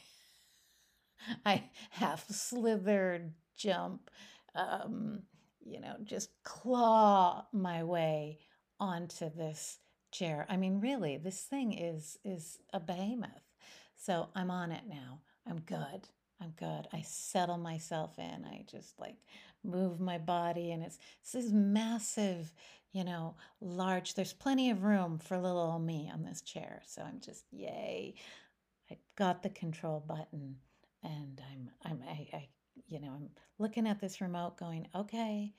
i 1.46 1.64
half 1.92 2.28
slithered 2.30 3.34
jump 3.56 4.10
um 4.56 5.22
you 5.66 5.80
know 5.80 5.96
just 6.04 6.30
claw 6.44 7.46
my 7.54 7.84
way 7.84 8.40
onto 8.80 9.30
this 9.30 9.80
chair. 10.12 10.46
I 10.50 10.58
mean 10.58 10.80
really 10.80 11.18
this 11.18 11.42
thing 11.42 11.74
is 11.74 12.18
is 12.24 12.60
a 12.72 12.80
behemoth. 12.80 13.50
So 13.96 14.30
i'm 14.36 14.52
on 14.52 14.72
it 14.72 14.84
now. 14.88 15.22
I'm 15.50 15.60
good. 15.62 16.08
I'm 16.42 16.52
good. 16.52 16.88
I 16.94 17.02
settle 17.02 17.58
myself 17.58 18.18
in. 18.20 18.46
I 18.46 18.66
just 18.70 19.00
like 19.00 19.18
move 19.64 20.00
my 20.00 20.18
body 20.18 20.72
and 20.72 20.84
it's 20.84 20.98
this 21.24 21.44
is 21.46 21.52
massive 21.52 22.54
you 22.94 23.04
know, 23.04 23.36
large. 23.60 24.14
There's 24.14 24.34
plenty 24.34 24.70
of 24.70 24.84
room 24.84 25.18
for 25.18 25.38
little 25.38 25.60
old 25.60 25.84
me 25.84 26.10
on 26.14 26.24
this 26.24 26.42
chair. 26.42 26.82
So 26.86 27.02
I'm 27.02 27.20
just, 27.20 27.46
yay. 27.52 28.14
I 28.90 28.98
got 29.18 29.42
the 29.42 29.50
control 29.50 30.04
button 30.08 30.56
and 31.04 31.42
I'm, 31.52 31.70
I'm, 31.84 32.04
I, 32.08 32.28
I, 32.38 32.48
you 32.88 33.02
know, 33.02 33.10
I'm 33.10 33.30
looking 33.58 33.88
at 33.88 34.00
this 34.00 34.22
remote 34.22 34.58
going, 34.58 34.88
okay, 34.96 35.54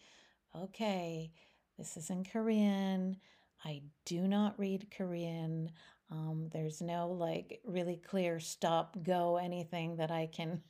okay, 0.57 1.33
this 1.77 1.97
is 1.97 2.09
in 2.09 2.25
Korean. 2.25 3.17
I 3.65 3.83
do 4.07 4.29
not 4.29 4.59
read 4.59 4.93
Korean. 4.97 5.73
Um, 6.13 6.49
there's 6.53 6.81
no 6.81 7.09
like 7.09 7.61
really 7.65 7.97
clear 7.97 8.39
stop, 8.39 8.97
go, 9.03 9.39
anything 9.39 9.97
that 9.97 10.13
I 10.13 10.29
can 10.33 10.63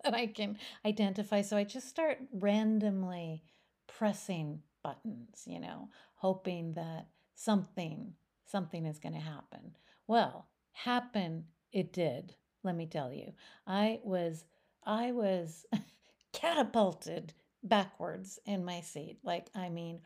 that 0.04 0.14
I 0.14 0.26
can 0.26 0.58
identify. 0.84 1.42
So 1.42 1.56
I 1.56 1.64
just 1.64 1.88
start 1.88 2.18
randomly 2.32 3.42
pressing 3.86 4.62
buttons, 4.82 5.44
you 5.46 5.60
know, 5.60 5.88
hoping 6.14 6.74
that 6.74 7.08
something 7.34 8.14
something 8.46 8.84
is 8.84 8.98
going 8.98 9.14
to 9.14 9.20
happen. 9.20 9.76
Well, 10.06 10.48
happen 10.72 11.44
it 11.72 11.92
did. 11.92 12.34
Let 12.64 12.76
me 12.76 12.86
tell 12.86 13.12
you. 13.12 13.32
I 13.66 14.00
was 14.02 14.44
I 14.84 15.12
was 15.12 15.64
catapulted 16.32 17.32
backwards 17.62 18.38
in 18.46 18.64
my 18.64 18.80
seat. 18.80 19.18
Like 19.22 19.48
I 19.54 19.68
mean, 19.68 20.00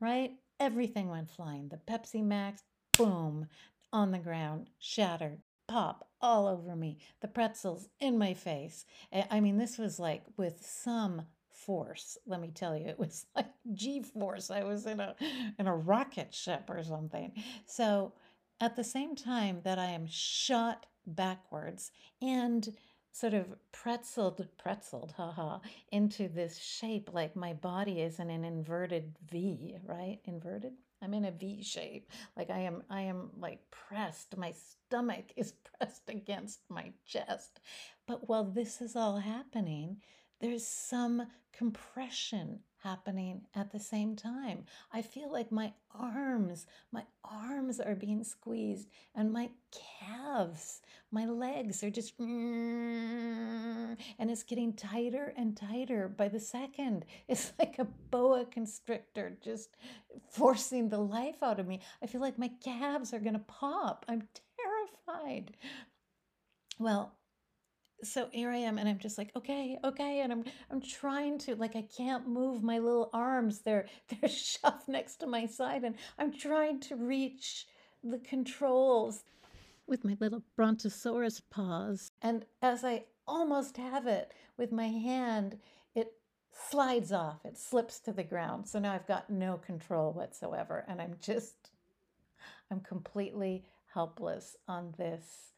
right? 0.00 0.32
Everything 0.60 1.08
went 1.08 1.30
flying. 1.30 1.68
The 1.68 1.76
Pepsi 1.76 2.22
Max, 2.22 2.62
boom, 2.96 3.48
on 3.92 4.12
the 4.12 4.18
ground, 4.18 4.70
shattered, 4.78 5.40
pop 5.66 6.08
all 6.20 6.46
over 6.46 6.74
me. 6.76 6.98
The 7.20 7.28
pretzels 7.28 7.88
in 8.00 8.18
my 8.18 8.34
face. 8.34 8.84
I 9.30 9.40
mean, 9.40 9.58
this 9.58 9.78
was 9.78 9.98
like 9.98 10.22
with 10.36 10.64
some 10.64 11.22
force. 11.50 12.18
Let 12.26 12.40
me 12.40 12.50
tell 12.54 12.76
you, 12.76 12.86
it 12.86 12.98
was 12.98 13.26
like 13.36 13.46
G 13.72 14.02
force. 14.02 14.50
I 14.50 14.64
was 14.64 14.86
in 14.86 15.00
a 15.00 15.14
in 15.58 15.66
a 15.66 15.76
rocket 15.76 16.34
ship 16.34 16.64
or 16.68 16.82
something. 16.82 17.32
So 17.66 18.12
at 18.60 18.76
the 18.76 18.84
same 18.84 19.16
time 19.16 19.60
that 19.64 19.78
I 19.78 19.86
am 19.86 20.06
shot 20.06 20.86
backwards 21.06 21.90
and 22.22 22.74
sort 23.12 23.34
of 23.34 23.54
pretzeled, 23.72 24.48
pretzeled, 24.58 25.12
haha, 25.12 25.58
into 25.92 26.28
this 26.28 26.58
shape 26.58 27.10
like 27.12 27.36
my 27.36 27.52
body 27.52 28.00
is 28.00 28.18
in 28.18 28.28
an 28.28 28.44
inverted 28.44 29.14
V, 29.30 29.76
right? 29.84 30.18
Inverted? 30.24 30.72
I'm 31.04 31.14
in 31.14 31.26
a 31.26 31.30
V 31.30 31.62
shape. 31.62 32.10
Like 32.36 32.50
I 32.50 32.60
am, 32.60 32.82
I 32.88 33.02
am 33.02 33.30
like 33.38 33.60
pressed. 33.70 34.36
My 34.36 34.52
stomach 34.52 35.26
is 35.36 35.52
pressed 35.78 36.08
against 36.08 36.60
my 36.70 36.92
chest. 37.06 37.60
But 38.06 38.28
while 38.28 38.44
this 38.44 38.80
is 38.80 38.96
all 38.96 39.18
happening, 39.18 39.98
there's 40.40 40.66
some 40.66 41.26
compression 41.52 42.60
happening 42.84 43.40
at 43.54 43.72
the 43.72 43.80
same 43.80 44.14
time. 44.14 44.64
I 44.92 45.02
feel 45.02 45.32
like 45.32 45.50
my 45.50 45.72
arms, 45.98 46.66
my 46.92 47.02
arms 47.24 47.80
are 47.80 47.94
being 47.94 48.22
squeezed, 48.22 48.88
and 49.14 49.32
my 49.32 49.48
calves, 49.72 50.82
my 51.10 51.24
legs 51.24 51.82
are 51.82 51.90
just, 51.90 52.12
and 52.20 53.96
it's 54.18 54.42
getting 54.42 54.74
tighter 54.74 55.32
and 55.36 55.56
tighter 55.56 56.06
by 56.08 56.28
the 56.28 56.40
second. 56.40 57.04
It's 57.26 57.52
like 57.58 57.78
a 57.78 57.86
boa 58.10 58.44
constrictor 58.44 59.36
just 59.42 59.76
forcing 60.30 60.88
the 60.88 60.98
life 60.98 61.42
out 61.42 61.58
of 61.58 61.66
me. 61.66 61.80
I 62.02 62.06
feel 62.06 62.20
like 62.20 62.38
my 62.38 62.50
calves 62.62 63.14
are 63.14 63.18
going 63.18 63.34
to 63.34 63.40
pop. 63.40 64.04
I'm 64.08 64.28
terrified. 64.56 65.56
Well, 66.78 67.14
so 68.02 68.28
here 68.32 68.50
I 68.50 68.56
am 68.58 68.78
and 68.78 68.88
I'm 68.88 68.98
just 68.98 69.18
like, 69.18 69.30
okay, 69.36 69.78
okay. 69.84 70.20
And 70.20 70.32
I'm 70.32 70.44
I'm 70.70 70.80
trying 70.80 71.38
to 71.40 71.54
like 71.56 71.76
I 71.76 71.86
can't 71.96 72.28
move 72.28 72.62
my 72.62 72.78
little 72.78 73.10
arms. 73.12 73.60
They're 73.60 73.86
they're 74.08 74.28
shoved 74.28 74.88
next 74.88 75.16
to 75.16 75.26
my 75.26 75.46
side 75.46 75.84
and 75.84 75.96
I'm 76.18 76.32
trying 76.32 76.80
to 76.80 76.96
reach 76.96 77.66
the 78.02 78.18
controls 78.18 79.24
with 79.86 80.04
my 80.04 80.16
little 80.20 80.42
brontosaurus 80.56 81.40
paws. 81.50 82.10
And 82.22 82.44
as 82.62 82.84
I 82.84 83.04
almost 83.26 83.76
have 83.76 84.06
it 84.06 84.32
with 84.56 84.72
my 84.72 84.88
hand, 84.88 85.58
it 85.94 86.12
slides 86.52 87.12
off. 87.12 87.44
It 87.44 87.58
slips 87.58 88.00
to 88.00 88.12
the 88.12 88.22
ground. 88.22 88.68
So 88.68 88.78
now 88.78 88.92
I've 88.92 89.06
got 89.06 89.30
no 89.30 89.56
control 89.56 90.12
whatsoever 90.12 90.84
and 90.88 91.00
I'm 91.00 91.16
just 91.20 91.70
I'm 92.70 92.80
completely 92.80 93.64
helpless 93.92 94.56
on 94.66 94.94
this 94.98 95.53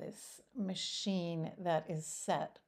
this 0.00 0.40
machine 0.56 1.52
that 1.58 1.86
is 1.88 2.06
set 2.06 2.58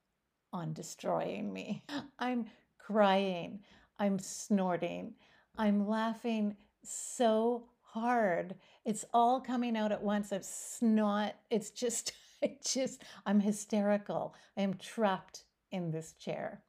on 0.53 0.73
destroying 0.73 1.53
me. 1.53 1.83
I'm 2.19 2.47
crying, 2.79 3.61
I'm 3.99 4.19
snorting, 4.19 5.15
I'm 5.57 5.89
laughing 5.89 6.57
so 6.85 7.69
hard. 7.81 8.55
It's 8.85 9.05
all 9.13 9.41
coming 9.41 9.77
out 9.77 9.93
at 9.93 10.03
once. 10.03 10.33
I'm 10.33 10.43
snot. 10.43 11.35
It's 11.51 11.71
just, 11.71 12.13
I 12.43 12.57
just, 12.67 13.03
I'm 13.27 13.41
hysterical. 13.41 14.35
I 14.57 14.63
am 14.63 14.75
trapped 14.75 15.45
in 15.71 15.91
this 15.91 16.15
chair. 16.15 16.63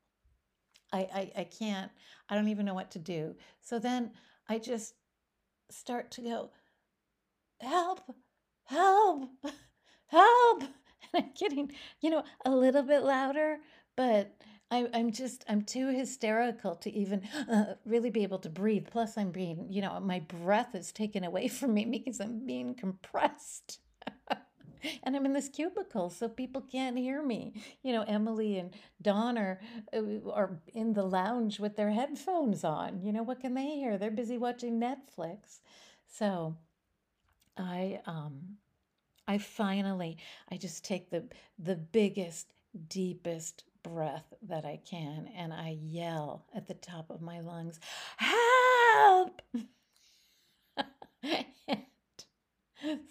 I, 0.91 0.99
I, 1.13 1.31
I 1.39 1.43
can't, 1.45 1.91
I 2.29 2.35
don't 2.35 2.49
even 2.49 2.65
know 2.65 2.75
what 2.75 2.91
to 2.91 2.99
do. 2.99 3.35
So 3.61 3.79
then 3.79 4.11
I 4.47 4.59
just 4.59 4.93
start 5.71 6.11
to 6.11 6.21
go, 6.21 6.51
help, 7.59 8.01
help 8.65 9.29
help. 10.13 10.63
And 11.15 11.25
i'm 11.25 11.31
getting 11.37 11.71
you 12.01 12.09
know 12.09 12.23
a 12.45 12.49
little 12.49 12.81
bit 12.81 13.03
louder 13.03 13.59
but 13.95 14.35
I, 14.71 14.87
i'm 14.93 15.11
just 15.11 15.43
i'm 15.47 15.61
too 15.61 15.89
hysterical 15.89 16.75
to 16.77 16.91
even 16.91 17.21
uh, 17.51 17.75
really 17.85 18.09
be 18.09 18.23
able 18.23 18.39
to 18.39 18.49
breathe. 18.49 18.87
Plus 18.89 19.17
i'm 19.17 19.31
being 19.31 19.67
you 19.69 19.81
know 19.81 19.99
my 19.99 20.19
breath 20.21 20.73
is 20.75 20.91
taken 20.91 21.23
away 21.23 21.47
from 21.49 21.73
me 21.75 21.85
because 21.85 22.19
i'm 22.19 22.45
being 22.45 22.73
compressed. 22.75 23.79
And 25.03 25.15
i'm 25.15 25.25
in 25.25 25.33
this 25.33 25.47
cubicle 25.49 26.09
so 26.09 26.27
people 26.27 26.61
can't 26.61 26.97
hear 26.97 27.23
me. 27.23 27.53
You 27.83 27.93
know 27.93 28.03
emily 28.03 28.59
and 28.59 28.73
don 29.01 29.37
are 29.37 29.61
uh, 29.95 30.29
are 30.31 30.59
in 30.73 30.93
the 30.93 31.03
lounge 31.03 31.59
with 31.59 31.75
their 31.77 31.91
headphones 31.91 32.63
on. 32.63 33.01
You 33.01 33.13
know 33.13 33.23
what 33.23 33.39
can 33.39 33.53
they 33.53 33.67
hear? 33.67 33.97
They're 33.97 34.11
busy 34.11 34.37
watching 34.37 34.79
netflix. 34.79 35.61
So 36.07 36.57
i 37.57 37.99
um 38.05 38.57
I 39.27 39.37
finally, 39.37 40.17
I 40.49 40.57
just 40.57 40.83
take 40.83 41.09
the 41.09 41.23
the 41.57 41.75
biggest, 41.75 42.47
deepest 42.87 43.63
breath 43.83 44.33
that 44.41 44.65
I 44.65 44.79
can 44.85 45.29
and 45.35 45.53
I 45.53 45.77
yell 45.81 46.45
at 46.53 46.67
the 46.67 46.73
top 46.73 47.09
of 47.09 47.21
my 47.21 47.39
lungs, 47.39 47.79
"Help!" 48.17 49.41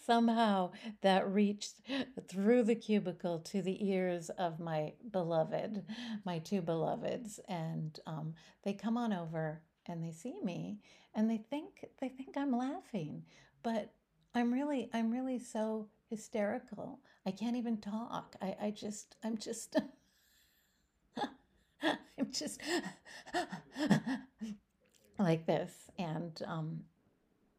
somehow 0.05 0.71
that 1.01 1.29
reached 1.29 1.81
through 2.29 2.63
the 2.65 2.75
cubicle 2.75 3.39
to 3.39 3.63
the 3.63 3.89
ears 3.89 4.31
of 4.31 4.61
my 4.61 4.93
beloved, 5.11 5.85
my 6.25 6.39
two 6.39 6.61
beloveds, 6.61 7.41
and 7.49 7.99
um, 8.07 8.35
they 8.65 8.73
come 8.73 8.97
on 8.97 9.13
over 9.13 9.63
and 9.87 10.03
they 10.03 10.13
see 10.13 10.35
me 10.43 10.79
and 11.15 11.31
they 11.31 11.39
think 11.39 11.87
they 12.01 12.09
think 12.09 12.37
I'm 12.37 12.57
laughing, 12.57 13.25
but 13.63 13.93
I'm 14.35 14.53
really 14.53 14.89
I'm 14.93 15.11
really 15.11 15.39
so 15.39 15.89
hysterical. 16.13 17.01
I 17.25 17.31
can't 17.31 17.57
even 17.57 17.79
talk. 17.79 18.37
I, 18.43 18.55
I 18.65 18.71
just, 18.71 19.17
I'm 19.25 19.39
just, 19.39 19.77
I'm 21.83 22.31
just 22.31 22.61
like 25.19 25.47
this 25.47 25.73
and 25.99 26.39
um, 26.47 26.81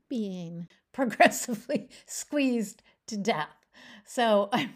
being 0.08 0.68
progressively 0.92 1.90
squeezed 2.06 2.84
to 3.08 3.18
death. 3.18 3.58
So 4.06 4.50
I'm 4.54 4.76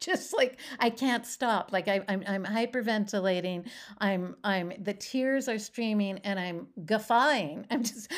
just 0.00 0.36
like 0.36 0.58
I 0.80 0.90
can't 0.90 1.24
stop. 1.24 1.70
Like 1.70 1.86
I, 1.86 2.00
I'm, 2.08 2.24
I'm 2.26 2.44
hyperventilating. 2.44 3.68
I'm, 3.98 4.34
I'm. 4.42 4.72
The 4.82 4.94
tears 4.94 5.48
are 5.48 5.60
streaming, 5.60 6.18
and 6.24 6.40
I'm 6.40 6.66
guffawing. 6.84 7.66
I'm 7.70 7.84
just. 7.84 8.12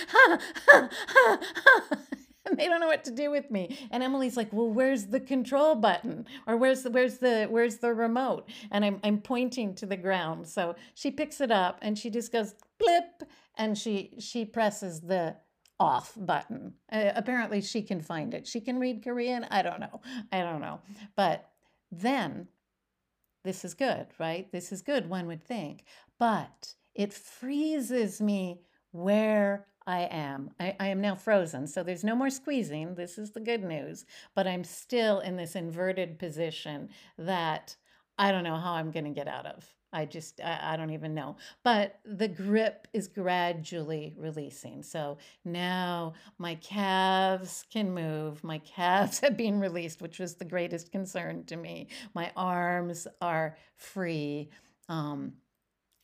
they 2.59 2.69
don't 2.69 2.81
know 2.81 2.87
what 2.87 3.05
to 3.05 3.11
do 3.11 3.31
with 3.31 3.51
me. 3.51 3.79
And 3.91 4.03
Emily's 4.03 4.37
like, 4.37 4.53
"Well, 4.53 4.73
where's 4.73 5.07
the 5.07 5.21
control 5.21 5.75
button? 5.75 6.27
Or 6.47 6.57
where's 6.57 6.83
the 6.83 6.91
where's 6.91 7.19
the 7.19 7.47
where's 7.51 7.79
the 7.79 7.93
remote?" 7.93 8.49
And 8.71 8.85
I'm 8.85 9.01
I'm 9.03 9.21
pointing 9.21 9.75
to 9.77 9.87
the 9.87 9.97
ground. 9.97 10.47
So 10.47 10.77
she 10.95 11.11
picks 11.11 11.41
it 11.41 11.51
up 11.51 11.79
and 11.83 11.99
she 11.99 12.11
just 12.11 12.33
goes 12.33 12.55
blip 12.79 13.29
and 13.57 13.77
she 13.77 14.15
she 14.19 14.45
presses 14.45 15.01
the 15.01 15.37
off 15.81 16.13
button. 16.17 16.75
Uh, 16.91 17.13
apparently 17.15 17.61
she 17.61 17.83
can 17.83 18.01
find 18.01 18.35
it. 18.35 18.47
She 18.47 18.61
can 18.61 18.79
read 18.79 19.03
Korean. 19.03 19.45
I 19.51 19.63
don't 19.63 19.81
know. 19.81 20.01
I 20.33 20.41
don't 20.41 20.61
know. 20.61 20.81
But 21.17 21.51
then 21.91 22.49
this 23.45 23.65
is 23.65 23.75
good, 23.75 24.07
right? 24.19 24.51
This 24.53 24.73
is 24.73 24.83
good 24.83 25.09
one 25.09 25.27
would 25.27 25.45
think. 25.45 25.85
But 26.19 26.75
it 26.95 27.13
freezes 27.13 28.21
me 28.21 28.61
where 28.93 29.67
I 29.87 30.03
am. 30.03 30.51
I, 30.59 30.75
I, 30.81 30.89
am 30.89 31.01
now 31.01 31.15
frozen. 31.15 31.67
So 31.67 31.83
there's 31.83 32.05
no 32.05 32.17
more 32.17 32.31
squeezing. 32.31 32.95
This 32.95 33.19
is 33.19 33.33
the 33.33 33.41
good 33.41 33.63
news. 33.63 34.07
But 34.35 34.47
I'm 34.47 34.65
still 34.65 35.21
in 35.21 35.37
this 35.37 35.57
inverted 35.57 36.19
position 36.19 36.89
that 37.19 37.77
I 38.17 38.33
don't 38.33 38.45
know 38.45 38.57
how 38.57 38.73
I'm 38.73 38.91
going 38.91 39.05
to 39.05 39.11
get 39.11 39.29
out 39.29 39.45
of. 39.47 39.67
I 39.93 40.07
just, 40.07 40.41
I, 40.41 40.73
I, 40.73 40.77
don't 40.77 40.91
even 40.91 41.15
know. 41.15 41.37
But 41.63 42.01
the 42.05 42.27
grip 42.27 42.89
is 42.93 43.07
gradually 43.07 44.15
releasing. 44.19 44.83
So 44.83 45.19
now 45.45 46.15
my 46.39 46.57
calves 46.57 47.65
can 47.73 47.93
move. 47.93 48.43
My 48.43 48.59
calves 48.59 49.21
have 49.21 49.37
been 49.37 49.61
released, 49.61 50.01
which 50.01 50.19
was 50.19 50.35
the 50.35 50.45
greatest 50.45 50.91
concern 50.91 51.45
to 51.45 51.57
me. 51.57 51.89
My 52.15 52.33
arms 52.37 53.07
are 53.21 53.57
free. 53.77 54.49
Um, 54.89 55.35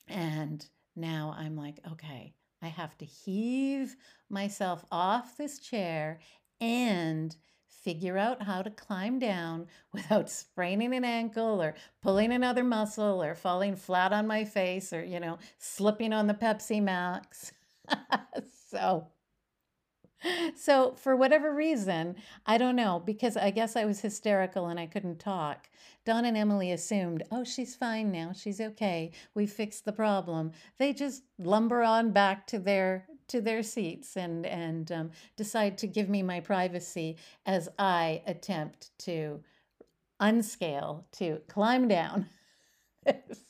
and 0.07 0.65
now 0.95 1.35
I'm 1.37 1.57
like, 1.57 1.81
okay, 1.93 2.35
I 2.63 2.69
have 2.69 2.97
to 2.99 3.05
heave 3.05 3.97
myself 4.29 4.85
off 4.91 5.37
this 5.37 5.59
chair 5.59 6.21
and 6.61 7.35
figure 7.83 8.19
out 8.19 8.43
how 8.43 8.63
to 8.63 8.71
climb 8.71 9.19
down 9.19 9.67
without 9.93 10.31
spraining 10.31 10.95
an 10.95 11.05
ankle 11.05 11.63
or 11.63 11.75
pulling 12.03 12.33
another 12.33 12.65
muscle 12.65 13.23
or 13.23 13.35
falling 13.35 13.77
flat 13.77 14.13
on 14.13 14.27
my 14.27 14.45
face 14.45 14.93
or, 14.93 15.05
you 15.05 15.21
know, 15.21 15.39
slipping 15.59 16.13
on 16.13 16.27
the 16.27 16.35
Pepsi 16.35 16.83
Max. 16.83 17.53
so 18.71 19.07
so 20.57 20.93
for 20.93 21.17
whatever 21.17 21.55
reason, 21.55 22.17
I 22.47 22.59
don't 22.59 22.77
know, 22.77 23.03
because 23.05 23.37
I 23.37 23.51
guess 23.51 23.77
I 23.77 23.85
was 23.85 24.01
hysterical 24.01 24.67
and 24.67 24.79
I 24.79 24.87
couldn't 24.87 25.19
talk. 25.19 25.69
Don 26.05 26.25
and 26.25 26.37
Emily 26.37 26.73
assumed, 26.73 27.23
oh, 27.31 27.45
she's 27.45 27.77
fine 27.77 28.11
now. 28.11 28.33
She's 28.33 28.61
okay. 28.61 29.13
We 29.35 29.47
fixed 29.47 29.85
the 29.85 29.93
problem. 29.93 30.53
They 30.79 30.93
just 30.93 31.23
lumber 31.39 31.83
on 31.83 32.13
back 32.13 32.47
to 32.49 32.59
their 32.59 33.07
to 33.29 33.41
their 33.41 33.63
seats 33.63 34.17
and 34.17 34.45
and 34.45 34.91
um, 34.91 35.11
decide 35.37 35.79
to 35.79 35.87
give 35.87 36.09
me 36.09 36.23
my 36.23 36.41
privacy 36.41 37.17
as 37.47 37.69
I 37.79 38.23
attempt 38.27 38.91
to 39.01 39.41
unscale 40.21 41.05
to 41.13 41.41
climb 41.49 41.87
down 41.89 42.27
this, 43.05 43.41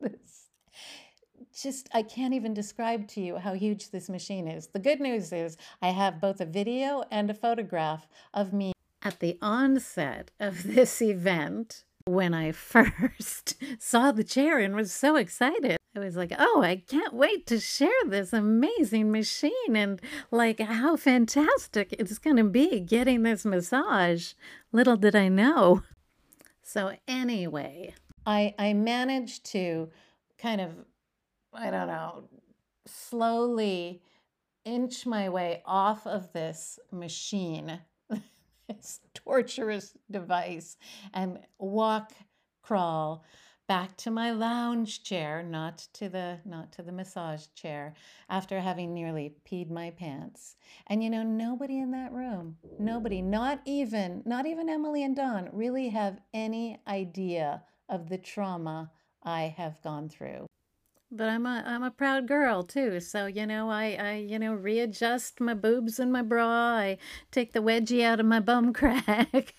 this 0.00 0.41
just 1.62 1.88
I 1.92 2.02
can't 2.02 2.34
even 2.34 2.54
describe 2.54 3.06
to 3.08 3.20
you 3.20 3.36
how 3.36 3.54
huge 3.54 3.90
this 3.90 4.08
machine 4.08 4.48
is. 4.48 4.68
The 4.68 4.78
good 4.78 5.00
news 5.00 5.32
is 5.32 5.56
I 5.80 5.90
have 5.90 6.20
both 6.20 6.40
a 6.40 6.46
video 6.46 7.04
and 7.10 7.30
a 7.30 7.34
photograph 7.34 8.08
of 8.34 8.52
me 8.52 8.72
at 9.02 9.20
the 9.20 9.38
onset 9.40 10.30
of 10.40 10.62
this 10.74 11.00
event 11.00 11.84
when 12.04 12.34
I 12.34 12.52
first 12.52 13.54
saw 13.78 14.12
the 14.12 14.24
chair 14.24 14.58
and 14.58 14.74
was 14.74 14.92
so 14.92 15.16
excited. 15.16 15.76
I 15.94 15.98
was 15.98 16.16
like, 16.16 16.32
oh, 16.38 16.62
I 16.62 16.76
can't 16.76 17.12
wait 17.12 17.46
to 17.48 17.60
share 17.60 17.90
this 18.06 18.32
amazing 18.32 19.12
machine 19.12 19.76
and 19.76 20.00
like 20.30 20.58
how 20.58 20.96
fantastic 20.96 21.94
it's 21.98 22.16
going 22.16 22.36
to 22.36 22.44
be 22.44 22.80
getting 22.80 23.22
this 23.22 23.44
massage. 23.44 24.32
Little 24.72 24.96
did 24.96 25.14
I 25.14 25.28
know. 25.28 25.82
So, 26.62 26.96
anyway, 27.06 27.94
I, 28.24 28.54
I 28.58 28.72
managed 28.72 29.44
to 29.52 29.90
kind 30.38 30.62
of 30.62 30.86
I 31.54 31.70
don't 31.70 31.88
know, 31.88 32.24
slowly 32.86 34.02
inch 34.64 35.06
my 35.06 35.28
way 35.28 35.62
off 35.66 36.06
of 36.06 36.32
this 36.32 36.78
machine, 36.90 37.80
this 38.68 39.00
torturous 39.14 39.96
device, 40.10 40.76
and 41.12 41.38
walk, 41.58 42.12
crawl 42.62 43.24
back 43.68 43.96
to 43.96 44.10
my 44.10 44.30
lounge 44.30 45.02
chair, 45.02 45.42
not 45.42 45.78
to 45.94 46.08
the 46.08 46.38
not 46.44 46.72
to 46.72 46.82
the 46.82 46.92
massage 46.92 47.46
chair, 47.54 47.94
after 48.28 48.60
having 48.60 48.92
nearly 48.92 49.34
peed 49.48 49.70
my 49.70 49.90
pants. 49.90 50.56
And 50.88 51.02
you 51.02 51.10
know, 51.10 51.22
nobody 51.22 51.78
in 51.78 51.90
that 51.92 52.12
room, 52.12 52.56
nobody, 52.78 53.22
not 53.22 53.60
even 53.64 54.22
not 54.24 54.46
even 54.46 54.68
Emily 54.68 55.04
and 55.04 55.16
Don, 55.16 55.48
really 55.52 55.88
have 55.90 56.20
any 56.34 56.80
idea 56.86 57.62
of 57.88 58.08
the 58.08 58.18
trauma 58.18 58.90
I 59.22 59.54
have 59.56 59.80
gone 59.82 60.08
through. 60.08 60.46
But 61.14 61.28
I'm 61.28 61.44
a 61.44 61.62
I'm 61.66 61.82
a 61.82 61.90
proud 61.90 62.26
girl 62.26 62.62
too. 62.62 62.98
So, 62.98 63.26
you 63.26 63.46
know, 63.46 63.68
I 63.68 63.98
I 64.00 64.14
you 64.14 64.38
know, 64.38 64.54
readjust 64.54 65.42
my 65.42 65.52
boobs 65.52 65.98
and 65.98 66.10
my 66.10 66.22
bra. 66.22 66.48
I 66.48 66.98
take 67.30 67.52
the 67.52 67.60
wedgie 67.60 68.02
out 68.02 68.18
of 68.18 68.24
my 68.24 68.40
bum 68.40 68.72
crack. 68.74 69.54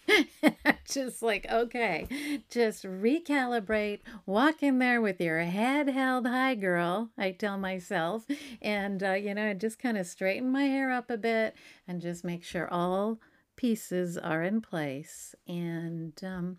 just 0.90 1.22
like, 1.22 1.46
okay, 1.52 2.08
just 2.50 2.86
recalibrate. 2.86 4.00
Walk 4.26 4.64
in 4.64 4.80
there 4.80 5.00
with 5.00 5.22
your 5.22 5.42
head 5.42 5.90
held 5.90 6.26
high, 6.26 6.56
girl. 6.56 7.12
I 7.20 7.30
tell 7.32 7.60
myself, 7.60 8.26
and 8.60 9.04
uh, 9.04 9.14
you 9.14 9.36
know, 9.36 9.52
I 9.52 9.54
just 9.54 9.78
kind 9.78 10.00
of 10.00 10.08
straighten 10.08 10.52
my 10.52 10.64
hair 10.64 10.90
up 10.90 11.12
a 11.12 11.18
bit 11.18 11.56
and 11.88 12.02
just 12.02 12.24
make 12.24 12.44
sure 12.44 12.68
all 12.74 13.20
pieces 13.56 14.18
are 14.18 14.42
in 14.42 14.60
place. 14.60 15.36
And 15.48 16.20
um, 16.24 16.58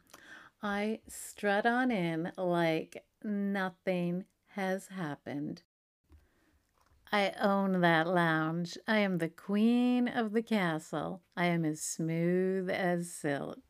I 0.62 1.00
strut 1.08 1.66
on 1.66 1.90
in 1.90 2.30
like 2.36 3.04
nothing 3.24 4.24
has 4.54 4.88
happened. 4.88 5.62
I 7.12 7.32
own 7.40 7.80
that 7.80 8.08
lounge. 8.08 8.76
I 8.88 8.98
am 8.98 9.18
the 9.18 9.28
queen 9.28 10.08
of 10.08 10.32
the 10.32 10.42
castle. 10.42 11.22
I 11.36 11.46
am 11.46 11.64
as 11.64 11.80
smooth 11.80 12.68
as 12.68 13.12
silk. 13.12 13.60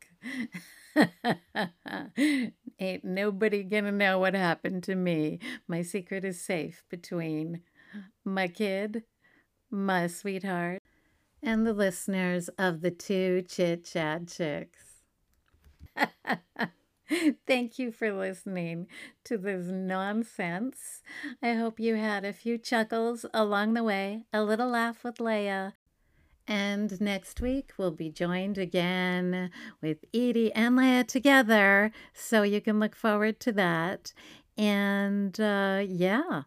Ain't 2.79 3.03
nobody 3.03 3.63
gonna 3.63 3.91
know 3.91 4.17
what 4.19 4.33
happened 4.33 4.83
to 4.83 4.95
me. 4.95 5.39
My 5.67 5.81
secret 5.83 6.25
is 6.25 6.41
safe 6.41 6.83
between 6.89 7.61
my 8.23 8.47
kid, 8.47 9.03
my 9.69 10.07
sweetheart, 10.07 10.81
and 11.43 11.67
the 11.67 11.73
listeners 11.73 12.49
of 12.57 12.81
the 12.81 12.91
two 12.91 13.43
Chit 13.43 13.85
Chat 13.85 14.27
Chicks. 14.27 15.01
Thank 17.47 17.77
you 17.77 17.91
for 17.91 18.11
listening 18.11 18.87
to 19.25 19.37
this 19.37 19.67
nonsense. 19.67 21.01
I 21.41 21.53
hope 21.53 21.79
you 21.79 21.95
had 21.95 22.25
a 22.25 22.33
few 22.33 22.57
chuckles 22.57 23.25
along 23.33 23.73
the 23.73 23.83
way, 23.83 24.23
a 24.33 24.43
little 24.43 24.69
laugh 24.69 25.03
with 25.03 25.19
Leah. 25.19 25.75
And 26.47 26.99
next 27.01 27.41
week 27.41 27.73
we'll 27.77 27.91
be 27.91 28.09
joined 28.09 28.57
again 28.57 29.49
with 29.81 29.97
Edie 30.13 30.53
and 30.53 30.75
Leah 30.75 31.03
together. 31.03 31.91
So 32.13 32.43
you 32.43 32.61
can 32.61 32.79
look 32.79 32.95
forward 32.95 33.39
to 33.41 33.51
that. 33.53 34.13
And 34.57 35.39
uh, 35.39 35.83
yeah, 35.85 36.43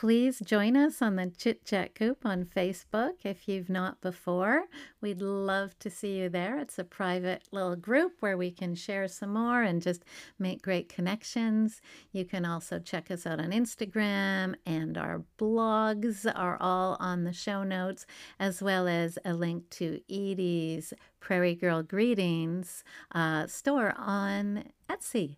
Please 0.00 0.40
join 0.42 0.78
us 0.78 1.02
on 1.02 1.16
the 1.16 1.26
Chit 1.26 1.62
Chat 1.66 1.94
Coop 1.94 2.24
on 2.24 2.46
Facebook 2.46 3.16
if 3.22 3.46
you've 3.46 3.68
not 3.68 4.00
before. 4.00 4.64
We'd 5.02 5.20
love 5.20 5.78
to 5.80 5.90
see 5.90 6.20
you 6.20 6.30
there. 6.30 6.58
It's 6.58 6.78
a 6.78 6.84
private 6.84 7.42
little 7.52 7.76
group 7.76 8.12
where 8.20 8.38
we 8.38 8.50
can 8.50 8.74
share 8.74 9.08
some 9.08 9.34
more 9.34 9.60
and 9.60 9.82
just 9.82 10.06
make 10.38 10.62
great 10.62 10.88
connections. 10.88 11.82
You 12.12 12.24
can 12.24 12.46
also 12.46 12.78
check 12.78 13.10
us 13.10 13.26
out 13.26 13.40
on 13.40 13.50
Instagram, 13.50 14.54
and 14.64 14.96
our 14.96 15.22
blogs 15.38 16.24
are 16.34 16.56
all 16.58 16.96
on 16.98 17.24
the 17.24 17.34
show 17.34 17.62
notes, 17.62 18.06
as 18.38 18.62
well 18.62 18.88
as 18.88 19.18
a 19.26 19.34
link 19.34 19.68
to 19.68 20.00
Edie's 20.08 20.94
Prairie 21.20 21.54
Girl 21.54 21.82
Greetings 21.82 22.84
uh, 23.14 23.46
store 23.48 23.92
on 23.98 24.64
Etsy. 24.88 25.36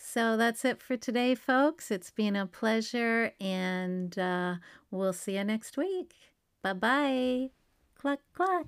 So 0.00 0.36
that's 0.36 0.64
it 0.64 0.80
for 0.80 0.96
today, 0.96 1.34
folks. 1.34 1.90
It's 1.90 2.10
been 2.10 2.36
a 2.36 2.46
pleasure, 2.46 3.32
and 3.40 4.16
uh, 4.18 4.56
we'll 4.90 5.12
see 5.12 5.36
you 5.36 5.44
next 5.44 5.76
week. 5.76 6.14
Bye 6.62 6.72
bye. 6.72 7.50
Cluck, 7.94 8.20
cluck. 8.32 8.66